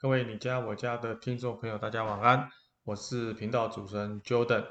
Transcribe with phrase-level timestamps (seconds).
[0.00, 2.48] 各位你家我家的听众朋友，大家晚安，
[2.84, 4.64] 我是频道主持人 Jordan。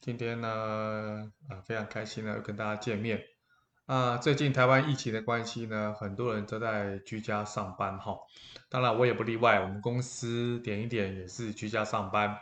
[0.00, 3.20] 今天呢，啊，非常开心呢，跟大家见面。
[3.86, 8.16] 啊，最近台湾疫情的关系呢，很多人都在居家上班哈。
[8.68, 12.38] 当然我也不例外，我们公司点一点也是居家上班。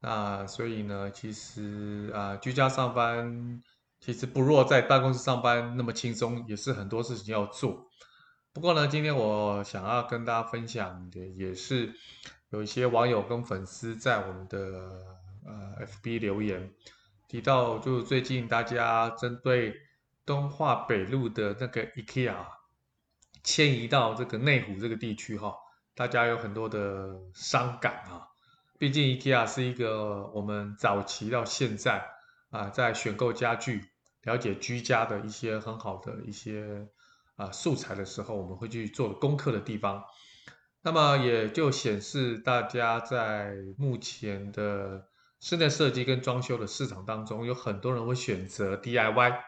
[0.00, 3.62] 那所以呢，其实啊，居家上班
[3.98, 7.86] 其实不若在办公室上班那么轻松，也是很多事情要做。
[8.54, 11.94] 不过呢，今天我想要跟大家分享的也是
[12.50, 14.58] 有一些网友跟粉丝在我们的
[15.46, 16.70] 呃 FB 留言，
[17.28, 19.74] 提到就最近大家针对
[20.26, 22.34] 东化北路的那个 IKEA
[23.42, 25.56] 迁移到这个内湖这个地区哈，
[25.94, 28.28] 大家有很多的伤感啊。
[28.78, 32.06] 毕竟 IKEA 是一个我们早期到现在
[32.50, 33.82] 啊，在选购家具、
[34.24, 36.86] 了解居家的一些很好的一些。
[37.36, 40.04] 啊，素材的时候我们会去做功课的地方，
[40.82, 45.08] 那么也就显示大家在目前的
[45.40, 49.40] 室内设计跟装修的市场当中，有很多人会选择 DIY。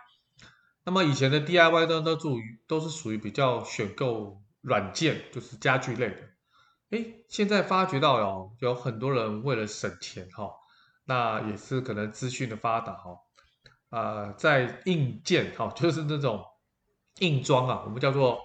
[0.84, 6.16] 那么以前的 DIY 呢，都属于都是属于比较选购软件，就是家具类的。
[6.90, 10.50] 诶，现在发觉到哦，有很多人为了省钱哈，
[11.04, 13.18] 那也是可能资讯的发达哈，
[13.90, 16.42] 啊，在硬件哈，就是那种。
[17.20, 18.40] 硬装啊，我们叫做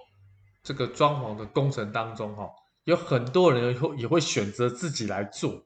[0.62, 2.48] 这个装潢的工程当中哈，
[2.84, 5.64] 有很多人会也会选择自己来做，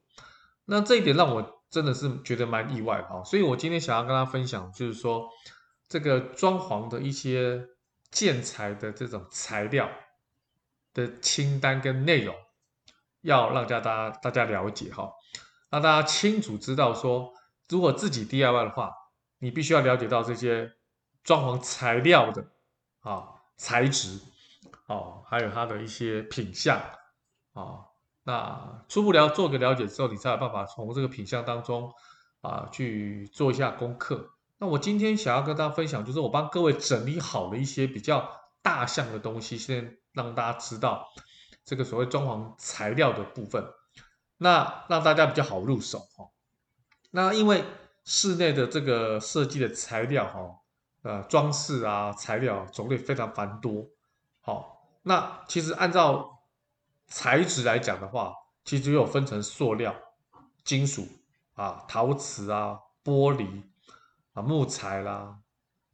[0.65, 5.29] 那这一点让我真的是觉得蛮意外的哈，所以我今天想要跟大家分享，就是说
[5.87, 7.67] 这个装潢的一些
[8.09, 9.89] 建材的这种材料
[10.93, 12.33] 的清单跟内容，
[13.21, 15.11] 要让大家大家了解哈，
[15.69, 17.31] 让大家清楚知道说，
[17.69, 18.91] 如果自己 DIY 的话，
[19.39, 20.71] 你必须要了解到这些
[21.23, 22.54] 装潢材料的。
[23.05, 24.19] 啊，材质，
[24.87, 26.81] 哦，还有它的一些品相，
[27.53, 27.85] 啊，
[28.23, 31.93] 那初步了做个了解之后，你才有办法从这个品相当中
[32.41, 34.31] 啊去做一下功课。
[34.57, 38.27] 那我今天想要跟大家分享，就是我帮各位整理好了一些比较
[38.63, 41.07] 大项的东西，先让大家知道
[41.63, 43.63] 这个所谓装潢材料的部分，
[44.37, 46.25] 那让大家比较好入手哈。
[47.11, 47.63] 那因为
[48.03, 50.64] 室内的这个设计的材料哈。
[51.05, 53.85] 呃，装饰啊，材料种类非常繁多。
[54.41, 56.39] 好，那其实按照
[57.05, 58.33] 材质来讲的话，
[58.63, 59.93] 其实有分成塑料、
[60.63, 61.07] 金属
[61.53, 63.61] 啊、陶瓷啊、玻璃
[64.33, 65.37] 啊、木材啦、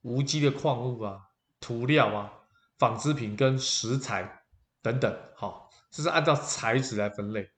[0.03, 1.27] 无机的矿物啊、
[1.59, 2.31] 涂料啊、
[2.79, 4.43] 纺织品跟石材
[4.81, 5.13] 等等。
[5.35, 7.49] 好，这是按照材质来分类。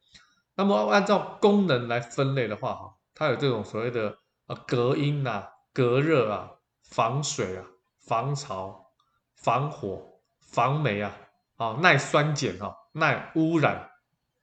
[0.55, 6.49] 那么按照功能来分类的话，哈，它有这种所谓的呃隔音啊、隔热啊。
[6.93, 7.65] 防水啊，
[8.05, 8.91] 防潮、
[9.35, 11.17] 防火、防霉啊，
[11.57, 13.89] 啊，耐酸碱啊，耐污染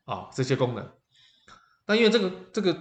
[0.04, 0.92] 啊，这些功能。
[1.86, 2.76] 那因为这个这个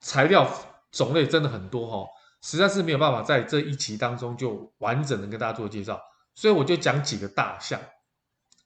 [0.00, 0.46] 材料
[0.92, 2.06] 种类真的很多哈，
[2.42, 5.98] 实在是没有办法在这一集当中就完整的跟大家做介绍，
[6.34, 7.80] 所以我就讲几个大项。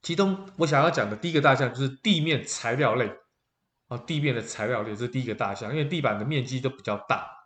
[0.02, 3.08] 其中我想要讲的第一个大项就是地面材料类
[3.86, 7.39] 啊，地面的材料类这是第一个大项，因为地板的面积都比较大。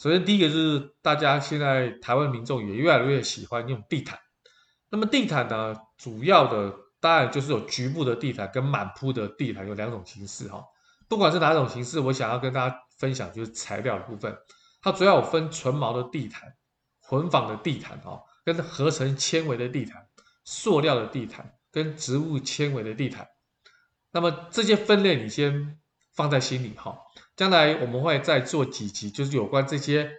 [0.00, 4.18] 首先，第一个就是大家现在台湾民众也越来越喜欢用地毯。
[4.88, 10.64] 那么地毯呢，主要的当然就是有局部的地毯跟满铺的地毯，有两种形式哈。
[11.06, 14.34] 不管是哪种形式，我想要跟大家分享就是材料的部分。
[14.80, 16.50] 它主要有分纯毛的地毯、
[17.02, 20.02] 混纺的地毯哈，跟合成纤维的地毯、
[20.46, 23.28] 塑料的地毯跟植物纤维的地毯。
[24.10, 25.78] 那么这些分类你先
[26.14, 26.98] 放在心里哈。
[27.40, 30.12] 将来我们会再做几集，就是有关这些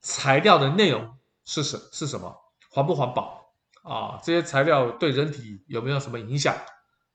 [0.00, 2.36] 材料的内容是什是什么，
[2.68, 3.54] 环不环保
[3.84, 4.18] 啊？
[4.24, 6.52] 这些材料对人体有没有什么影响？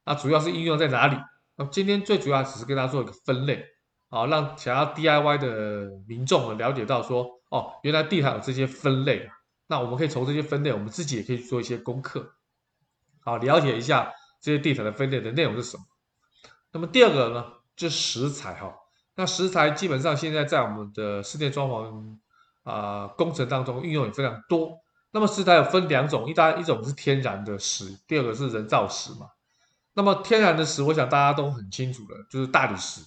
[0.06, 1.18] 那主要是应用在哪里？
[1.58, 3.66] 那今天最主要只是跟大家做一个分类
[4.07, 9.30] 啊，让想要 DIY 的民众了解到说，哦，原来地毯有这些分类，
[9.68, 12.31] 那我们可以从这些分类，我们自己也可以做一些功课，
[13.19, 15.83] 好，了解一下这些地毯的分类的内容是什么。
[16.72, 17.45] 那么第二个呢，
[17.75, 18.74] 就是石材哈。
[19.19, 22.16] 那石材基本上现在在我们的室内装潢
[22.63, 24.80] 啊、工程当中运用也非常多。
[25.12, 29.27] 那么石材有分两种，一大一种是天然的石，第二个是人造石嘛。
[29.94, 33.01] 那么天然的石，我想大家都很清楚的，就是大理石。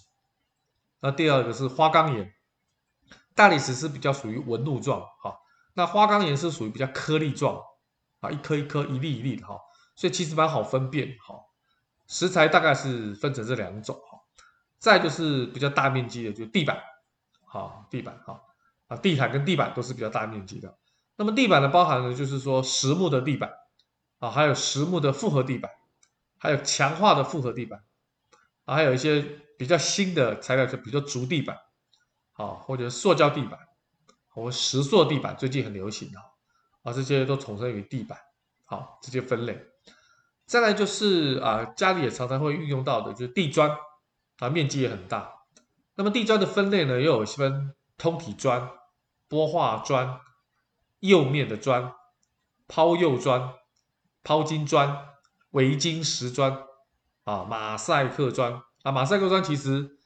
[1.00, 2.30] 那第二个是花岗岩，
[3.34, 5.34] 大理石是比较属于纹路状哈，
[5.72, 7.58] 那花岗岩是属于比较颗粒状
[8.20, 9.58] 啊，一颗一颗、一粒一粒的哈，
[9.96, 11.36] 所以其实蛮好分辨哈。
[12.06, 13.98] 石材大概是分成这两种。
[14.82, 16.76] 再就是比较大面积的，就是地板，
[17.46, 18.48] 好，地板，好，
[18.88, 20.76] 啊，地毯跟地板都是比较大面积的。
[21.14, 23.52] 那么地板呢，包含的就是说实木的地板，
[24.18, 25.70] 啊，还有实木的复合地板，
[26.36, 27.84] 还有强化的复合地板，
[28.64, 29.22] 啊，还有一些
[29.56, 31.56] 比较新的材料，就比如说竹地板，
[32.32, 33.60] 啊，或者塑胶地板，
[34.30, 36.18] 或石塑地板，最近很流行的，
[36.82, 38.18] 啊，这些都统称为地板，
[38.64, 39.64] 好，这些分类。
[40.44, 43.70] 再来就是啊，家里也常常会运用到的，就是地砖，
[44.42, 45.32] 啊，面积也很大。
[45.94, 48.68] 那么地砖的分类呢，又有分通体砖、
[49.28, 50.20] 玻化砖、
[50.98, 51.94] 釉面的砖、
[52.66, 53.54] 抛釉砖、
[54.24, 55.10] 抛金砖、
[55.50, 56.64] 微晶石砖，
[57.22, 59.96] 啊，马赛克砖啊，马赛克砖其实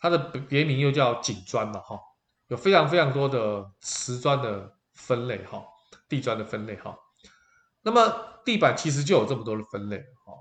[0.00, 2.00] 它的别名又叫景砖嘛，哈，
[2.48, 5.62] 有非常非常多的瓷砖的分类，哈，
[6.08, 6.96] 地砖的分类，哈。
[7.82, 10.34] 那么地板其实就有这么多的分类，哈。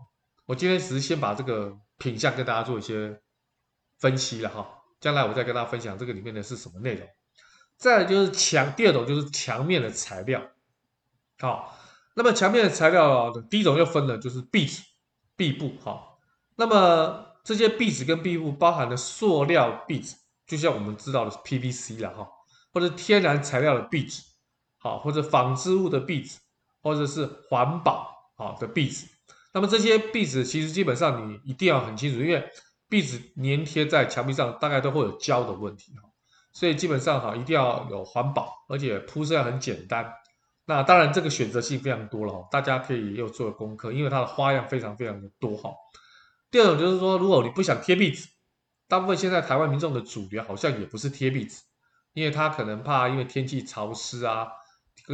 [0.46, 3.22] 我今天只是先把这个品相跟大家做一些
[4.04, 4.68] 分析了，哈。
[5.00, 7.08] 将来我再跟大家分享这个里面的是什么内容。
[7.78, 10.42] 再就是墙，第二种就是墙面的材料。
[11.40, 11.78] 好，
[12.14, 14.82] 那么墙面的材料第一种又分了，就是壁纸、
[15.38, 15.74] 壁布。
[15.82, 16.20] 好，
[16.58, 20.16] 那么这些壁纸跟壁布包含了塑料壁纸，
[20.46, 22.28] 就像我们知道的 PVC 了哈，
[22.74, 24.22] 或者天然材料的壁纸，
[24.80, 26.40] 好，或者纺织物的壁纸，
[26.82, 29.08] 或者是环保好的壁纸。
[29.54, 32.50] 那么这些壁纸其实基本上你一定要很清楚，因为
[32.94, 36.07] 壁纸粘贴在墙壁上，大概都会有胶的问题哈，
[36.51, 40.13] 所以基本上哈一定要有环保，而且铺设要很简单。
[40.66, 45.72] 那当然这个选择性非常多了哈，大家可以有做功课，因为它的花样非常非常的多哈。
[46.51, 48.30] 第二种就是说，如果你不想贴壁纸，
[48.88, 51.63] 大部分现在台湾民众的主流好像也不是贴壁纸，
[52.13, 54.50] 因为他可能怕因为天气潮湿啊，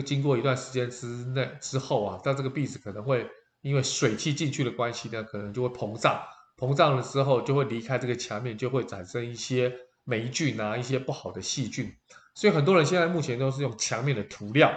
[0.06, 3.26] 经过一段时间之内之后啊，但这个壁纸可能会
[3.62, 6.22] 因为水汽进去的关系呢，可能就会膨胀。
[6.60, 9.74] 膨胀了之后，就会离开这个墙面，就会产生一些
[10.04, 11.96] 霉菌啊，一些不好的细菌。
[12.36, 14.72] 所以很多人现在目前都是用墙面的涂料，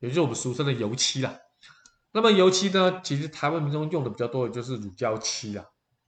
[0.00, 1.34] 也就是我们俗称的油漆啦。
[2.12, 5.66] 那么油漆呢，其实台湾民众用的比较多的就是乳胶漆啦，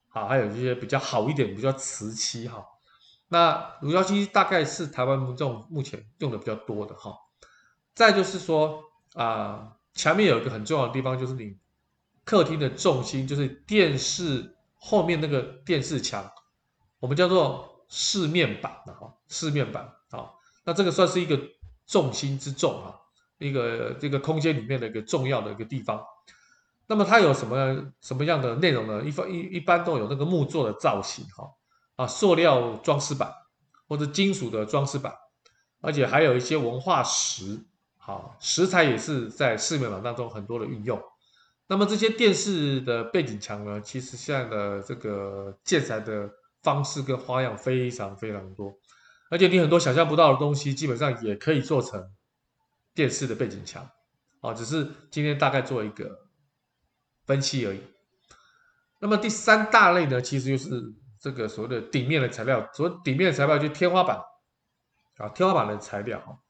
[0.09, 2.65] 啊，还有一些比较好一点，比较瓷漆哈。
[3.29, 7.17] 那乳胶漆大概是台湾民众目前用的比较多的哈。
[7.95, 8.83] 再就是说
[9.15, 11.57] 啊，墙面有一个很重要的地方，就是你
[12.25, 14.56] 客厅的重心，就是电视。
[14.89, 16.25] 后面那个电视墙，
[17.01, 20.31] 我们叫做四面板的哈，视面板啊，
[20.65, 21.37] 那这个算是一个
[21.89, 22.95] 重心之重啊，
[23.39, 26.01] 一个这个空间里面的一个重要的一个地方。
[26.87, 29.03] 那么它有什么什么样的内容呢？
[29.03, 31.51] 一方一一般都有那个木做的造型哈，
[31.97, 33.35] 啊，塑料装饰板
[33.89, 35.13] 或者金属的装饰板，
[35.81, 37.61] 而且还有一些文化石，
[37.99, 41.03] 好，石材也是在四面板当中很多的运用。
[41.69, 46.31] 那么这些电视的背景墙呢，其实现在的这个建材的
[46.63, 48.73] 方式跟花样非常非常多，
[49.31, 52.09] 而且你很多想象不到的东西，基本上也可以做成
[52.95, 53.89] 电视的背景墙，
[54.43, 56.17] 啊，只是今天大概做一个
[57.25, 57.81] 分析而已。
[59.01, 60.81] 那么第三大类呢，其实就是
[61.21, 64.17] 这个所谓的顶面的材料，所谓顶面的材料就是天花板，
[65.17, 66.41] 啊，天花板的材料，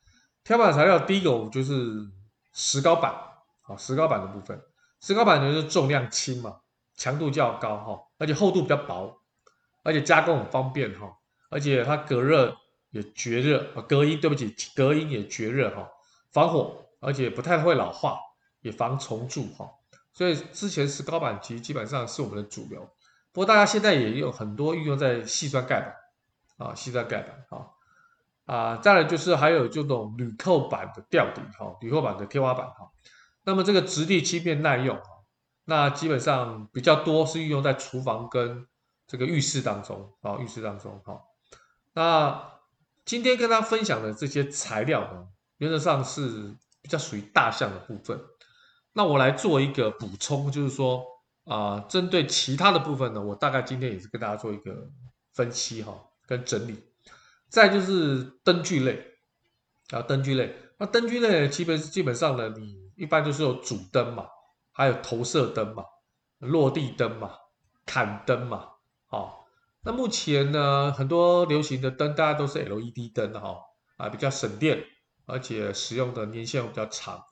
[0.44, 2.06] 天花板材料第一个就是
[2.52, 3.14] 石膏板，
[3.62, 4.60] 啊，石膏板的部分。
[5.06, 6.56] 石膏板呢，就是重量轻嘛，
[6.96, 9.16] 强度较高哈，而且厚度比较薄，
[9.84, 11.16] 而且加工很方便哈，
[11.48, 12.56] 而且它隔热
[12.90, 15.88] 也绝热啊，隔音对不起，隔音也绝热哈，
[16.32, 18.18] 防火，而且不太会老化，
[18.62, 19.70] 也防虫蛀哈。
[20.12, 22.80] 所以之前石膏板其实基本上是我们的主流，
[23.30, 25.94] 不过大家现在也有很多运用在细砖盖板
[26.66, 27.68] 啊，细砖盖板啊
[28.44, 32.90] 啊，再来就是还有这种铝扣板的吊顶哈，铝扣板的天花板哈。
[33.46, 35.00] 那么这个质地轻便耐用，
[35.66, 38.66] 那基本上比较多是运用在厨房跟
[39.06, 41.22] 这个浴室当中啊，浴室当中哈。
[41.94, 42.54] 那
[43.04, 48.20] 今天跟大家分享的这些材料呢，原则上是比较属于大项的部分。
[48.92, 51.04] 那我来做一个补充，就是说
[51.44, 54.90] 啊，针对其他的部分呢，我大概今天也是跟大家做一个
[55.34, 56.82] 分析哈，跟整理。
[57.48, 59.00] 再就是灯具类
[59.90, 62.85] 啊，灯具类，那灯具类基本基本上呢，你。
[62.96, 64.26] 一般就是有主灯嘛，
[64.72, 65.84] 还有投射灯嘛，
[66.38, 67.32] 落地灯嘛，
[67.84, 68.70] 砍灯嘛，
[69.06, 69.46] 好，
[69.82, 73.60] 那目前呢，很多流行的灯，大家都是 LED 灯哈，
[73.98, 74.82] 啊，比较省电，
[75.26, 77.22] 而且使用的年限比较长。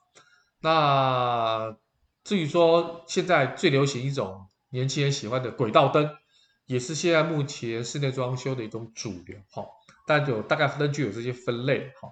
[0.61, 1.75] 那
[2.23, 6.15] 至于说现在最流行一种年轻人喜欢的轨道灯，
[6.65, 9.65] 也是现在目前室内装修的一种主流哈，
[10.07, 12.09] 但有大概灯具有这些分类哈。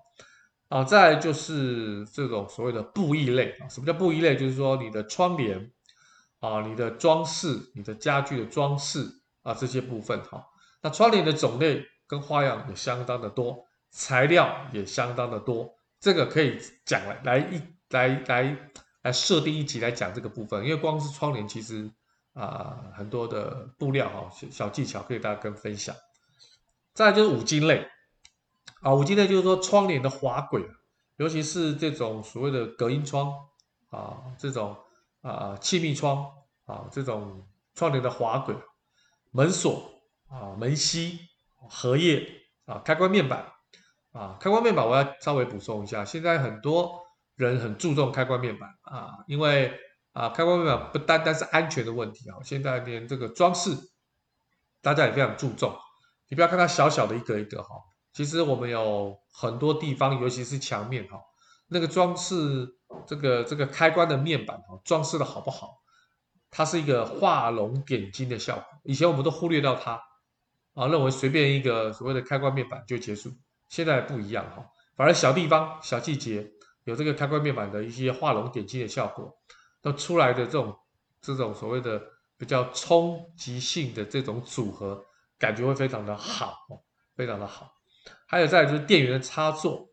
[0.74, 4.36] 啊，再就是这种所谓的布艺类啊，什么叫布艺类？
[4.36, 5.72] 就是说你的窗帘
[6.40, 9.08] 啊，你的装饰，你的家具的装饰
[9.44, 10.44] 啊，这些部分哈。
[10.82, 18.58] 那窗帘的种类跟花样也相当的多，材料也相当的多，这个可以讲来来一来来
[19.04, 21.88] 来设定一集来讲这个部分，因为光是窗帘其实
[22.34, 25.96] 啊、很多的布料哈小小技巧可以大家跟分享。
[26.96, 27.88] 再就是五金类
[28.84, 30.62] 啊，五金类就是说窗帘的滑轨，
[31.16, 33.34] 尤其是这种所谓的隔音窗
[33.90, 34.76] 啊，这种
[35.22, 36.30] 啊气密窗
[36.66, 38.54] 啊，这种窗帘的滑轨、
[39.32, 39.90] 门锁
[40.28, 41.18] 啊、门吸、
[41.70, 42.28] 荷叶
[42.66, 43.52] 啊、开关面板
[44.12, 47.02] 啊，开关面板我要稍微补充一下，现在很多
[47.36, 49.80] 人很注重开关面板啊，因为
[50.12, 53.72] 啊开关面板不单单是安全的问题啊，现在连这个装饰
[54.82, 55.74] 大家也非常注重。
[56.28, 57.70] 你不要看它小小的一个一个哈，
[58.14, 61.20] 其实我们有很多地方，尤其是墙面哈，
[61.68, 62.78] 那个装饰
[63.08, 65.82] 这个这个开关的面板哈，装饰的好不好？
[66.52, 68.64] 它是一个画龙点睛的效果。
[68.84, 70.00] 以前我们都忽略到它
[70.76, 73.32] 啊，认为随便一个所谓的开关面板就结束。
[73.68, 74.64] 现在不一样哈，
[74.96, 76.52] 反而小地方、小细节
[76.84, 79.36] 有这个开关面板的一些画龙点睛的效果，
[79.82, 80.78] 都出来的这种
[81.20, 82.00] 这种所谓的
[82.38, 85.04] 比较冲击性的这种组合。
[85.40, 86.56] 感觉会非常的好，
[87.16, 87.73] 非常的好。
[88.34, 89.90] 还有再就是电源的插座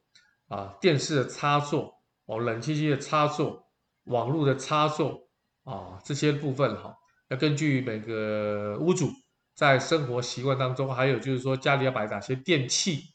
[0.48, 3.66] 啊，电视的插座哦，冷气机的插座，
[4.04, 5.28] 网络的插座
[5.64, 6.96] 啊，这些部分哈，
[7.28, 9.10] 要根据每个屋主
[9.54, 13.12] 在生活习惯当中，还有就是说家里要摆哪些电器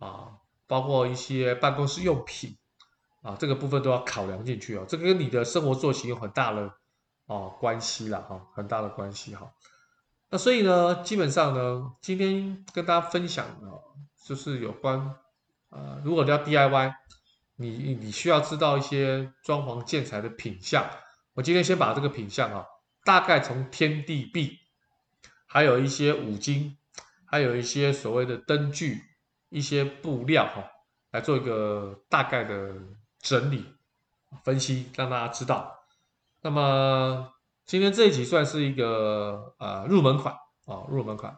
[0.00, 0.32] 啊，
[0.66, 2.58] 包括一些办公室用品
[3.22, 4.84] 啊，这个部分都要考量进去哦。
[4.88, 6.72] 这个跟你的生活作息有很大的
[7.26, 9.52] 哦关系了哈，很大的关系哈。
[10.28, 13.75] 那所以呢，基本上呢，今天跟大家分享的，
[14.26, 15.14] 就是有关，
[15.70, 16.92] 呃，如果你要 DIY，
[17.56, 20.84] 你你需要知道一些装潢建材的品相。
[21.34, 22.66] 我今天先把这个品相啊，
[23.04, 24.58] 大概从天地壁，
[25.46, 26.76] 还有一些五金，
[27.24, 29.00] 还有一些所谓的灯具，
[29.48, 30.64] 一些布料哈，
[31.12, 32.74] 来做一个大概的
[33.20, 33.64] 整理
[34.42, 35.72] 分析，让大家知道。
[36.42, 37.32] 那么。
[37.66, 40.32] 今天这一集算是一个呃入门款
[40.66, 41.36] 啊，入门款。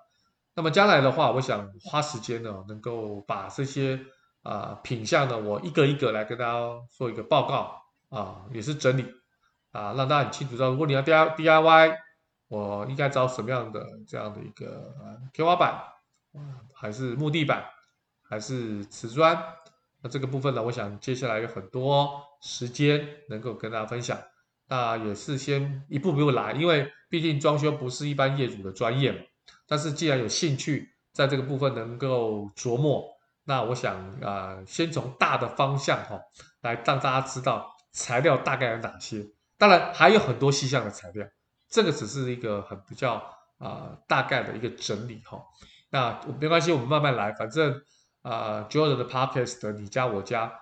[0.59, 3.97] 那么将来的话，我想花时间呢，能够把这些
[4.43, 6.59] 啊、品相呢，我一个一个来跟大家
[6.91, 9.05] 做一个报告啊，也是整理
[9.71, 11.97] 啊，让大家很清楚知道，如果你要 DI DIY，
[12.49, 14.93] 我应该找什么样的这样的一个
[15.33, 15.81] 天花板，
[16.75, 17.65] 还是木地板，
[18.29, 19.41] 还是瓷砖？
[20.03, 24.19] 那这个部分呢，我想接下来有很多时间能够跟大家分享。
[24.67, 29.19] 那也是先一步一步来，因为毕竟装修不是一般业主的专业嘛。
[29.69, 33.05] 但是既然有兴趣在这个部分能够琢磨，
[33.45, 36.19] 那我想啊、先从大的方向哈，
[36.63, 39.25] 来让大家知道材料大概有哪些。
[39.57, 41.25] 当然还有很多细项的材料，
[41.69, 43.23] 这个只是一个很比较
[43.59, 45.41] 啊、大概的一个整理哈。
[45.91, 47.81] 那没关系，我们慢慢来，反正
[48.23, 50.53] 啊，Jordan 的 Podcast 你家我家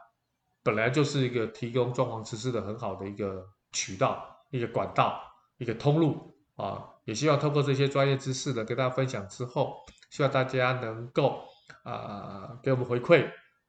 [0.62, 3.46] 本来就是一个提供装潢知识的很好的一个。
[3.72, 5.20] 渠道一个管道
[5.58, 9.76] 一个通路啊，也希望透过这些专业知识的跟大家分享之后，
[10.10, 11.42] 希望大家能够
[11.82, 13.26] 啊给我们回馈。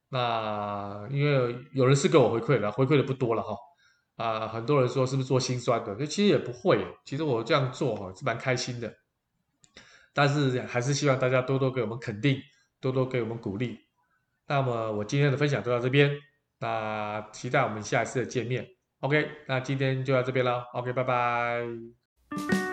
[0.10, 3.56] 那因为有人是给我回馈了，回馈的不多了哈
[4.16, 6.06] 啊，很多人说是不是做心酸的？
[6.06, 8.94] 其实也不会，其实我这样做哈是蛮开心的。
[10.14, 12.40] 但是还是希望大家多多给我们肯定，
[12.82, 13.78] 多多给我们鼓励。
[14.48, 16.18] 那么我今天的分享就到这边，
[16.58, 18.68] 那期待我们下一次的见面。
[19.02, 20.64] OK，那今天就到这边了。
[20.74, 22.67] OK，拜拜。